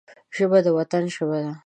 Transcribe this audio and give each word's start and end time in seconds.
ژبه 0.35 0.59
د 0.65 0.67
وطن 0.77 1.03
ژبه 1.15 1.39
ده 1.45 1.53